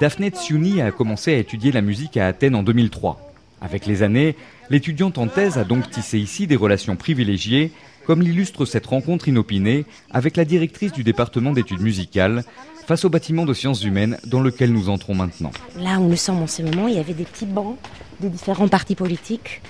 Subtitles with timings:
[0.00, 3.20] Daphné Tsiouni a commencé à étudier la musique à Athènes en 2003.
[3.60, 4.34] Avec les années,
[4.70, 7.70] l'étudiante en thèse a donc tissé ici des relations privilégiées,
[8.06, 12.44] comme l'illustre cette rencontre inopinée avec la directrice du département d'études musicales,
[12.86, 15.50] face au bâtiment de sciences humaines dans lequel nous entrons maintenant.
[15.78, 17.76] Là où nous sommes en ce moment, il y avait des petits bancs
[18.20, 19.60] de différents partis politiques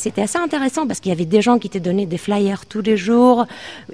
[0.00, 2.80] c'était assez intéressant parce qu'il y avait des gens qui étaient donnés des flyers tous
[2.80, 3.46] les jours.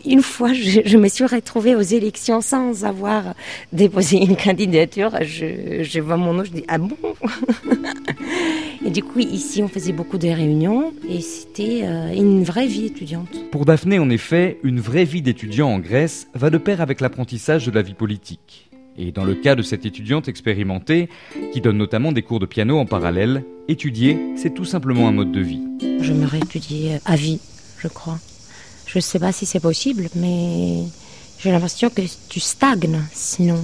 [0.05, 3.35] Une fois, je, me suis retrouvée aux élections sans avoir
[3.73, 5.11] déposé une candidature.
[5.23, 6.97] Je, vois mon nom, je dis ah bon?
[8.87, 12.87] Et du coup, ici, on faisait beaucoup de réunions et c'était euh, une vraie vie
[12.87, 13.29] étudiante.
[13.51, 17.67] Pour Daphné, en effet, une vraie vie d'étudiant en Grèce va de pair avec l'apprentissage
[17.67, 18.66] de la vie politique.
[18.99, 21.09] Et dans le cas de cette étudiante expérimentée,
[21.53, 25.33] qui donne notamment des cours de piano en parallèle, étudier, c'est tout simplement un mode
[25.33, 25.63] de vie.
[26.01, 27.41] Je me étudier à vie,
[27.79, 28.19] je crois.
[28.87, 30.83] Je ne sais pas si c'est possible, mais
[31.39, 33.63] j'ai l'impression que tu stagnes sinon.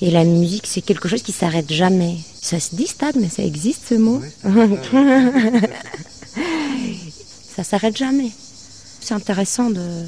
[0.00, 2.16] Et la musique, c'est quelque chose qui s'arrête jamais.
[2.40, 4.22] Ça se dit stagne, ça existe ce mot.
[7.56, 8.30] ça s'arrête jamais.
[9.00, 10.04] C'est intéressant de,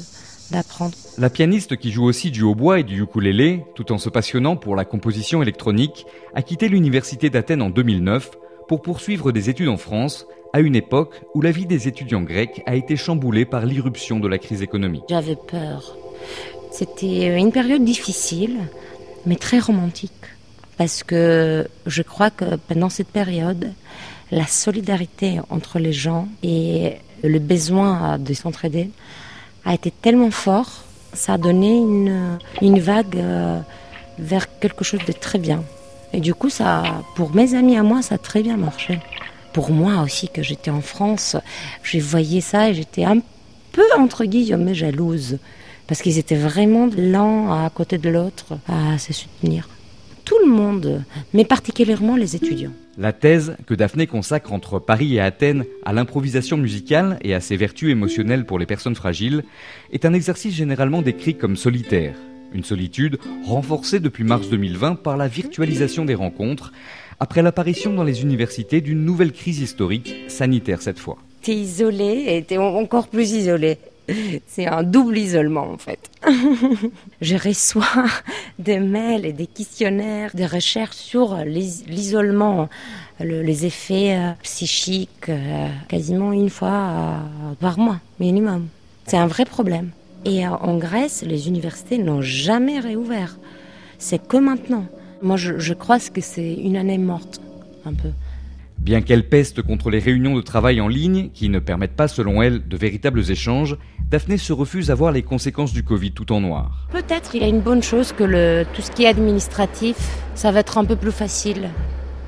[0.51, 0.95] d'apprendre.
[1.17, 4.75] La pianiste qui joue aussi du hautbois et du ukulélé, tout en se passionnant pour
[4.75, 8.31] la composition électronique, a quitté l'université d'Athènes en 2009
[8.67, 12.61] pour poursuivre des études en France, à une époque où la vie des étudiants grecs
[12.65, 15.03] a été chamboulée par l'irruption de la crise économique.
[15.09, 15.95] J'avais peur.
[16.71, 18.57] C'était une période difficile,
[19.25, 20.11] mais très romantique.
[20.77, 23.73] Parce que je crois que pendant cette période,
[24.31, 28.89] la solidarité entre les gens et le besoin de s'entraider
[29.65, 33.59] a été tellement fort, ça a donné une, une vague euh,
[34.17, 35.63] vers quelque chose de très bien.
[36.13, 36.83] Et du coup, ça,
[37.15, 38.99] pour mes amis à moi, ça a très bien marché.
[39.53, 41.35] Pour moi aussi, que j'étais en France,
[41.83, 43.19] j'ai voyé ça et j'étais un
[43.71, 45.37] peu, entre guillemets, jalouse.
[45.87, 49.67] Parce qu'ils étaient vraiment l'un à côté de l'autre à se soutenir
[50.29, 52.73] tout le monde, mais particulièrement les étudiants.
[52.99, 57.55] La thèse que Daphné consacre entre Paris et Athènes à l'improvisation musicale et à ses
[57.55, 59.45] vertus émotionnelles pour les personnes fragiles
[59.93, 62.15] est un exercice généralement décrit comme solitaire.
[62.51, 66.73] Une solitude renforcée depuis mars 2020 par la virtualisation des rencontres,
[67.21, 71.17] après l'apparition dans les universités d'une nouvelle crise historique, sanitaire cette fois.
[71.41, 73.77] T'es isolé et t'es encore plus isolé.
[74.47, 75.99] C'est un double isolement en fait.
[77.21, 78.05] je reçois
[78.57, 82.69] des mails et des questionnaires, des recherches sur l'isolement,
[83.19, 88.67] les effets euh, psychiques, euh, quasiment une fois euh, par mois minimum.
[89.05, 89.89] C'est un vrai problème.
[90.25, 93.37] Et en Grèce, les universités n'ont jamais réouvert.
[93.97, 94.85] C'est que maintenant.
[95.21, 97.41] Moi, je, je crois que c'est une année morte,
[97.85, 98.09] un peu.
[98.79, 102.41] Bien qu'elle peste contre les réunions de travail en ligne, qui ne permettent pas, selon
[102.41, 103.77] elle, de véritables échanges,
[104.09, 106.87] Daphné se refuse à voir les conséquences du Covid tout en noir.
[106.91, 109.97] Peut-être il y a une bonne chose que tout ce qui est administratif,
[110.33, 111.69] ça va être un peu plus facile.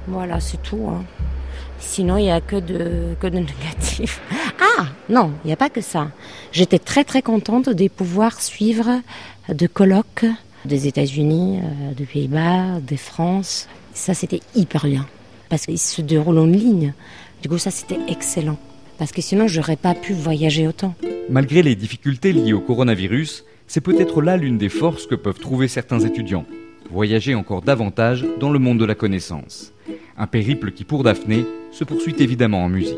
[0.07, 0.89] Voilà, c'est tout.
[0.89, 1.03] Hein.
[1.79, 4.22] Sinon, il n'y a que de, que de négatif.
[4.59, 6.12] Ah, non, il n'y a pas que ça.
[6.51, 9.01] J'étais très très contente de pouvoir suivre
[9.50, 10.25] de colloques
[10.66, 13.68] des États-Unis, euh, des Pays-Bas, des France.
[13.94, 15.07] Ça, c'était hyper bien
[15.51, 16.94] parce qu'il se déroule en ligne.
[17.44, 18.57] Du coup, ça, c'était excellent.
[18.97, 20.95] Parce que sinon, j'aurais pas pu voyager autant.
[21.29, 25.67] Malgré les difficultés liées au coronavirus, c'est peut-être là l'une des forces que peuvent trouver
[25.67, 26.45] certains étudiants.
[26.89, 29.73] Voyager encore davantage dans le monde de la connaissance.
[30.17, 32.97] Un périple qui, pour Daphné, se poursuit évidemment en musique.